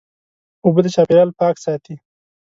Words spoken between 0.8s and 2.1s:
د چاپېریال پاک ساتي.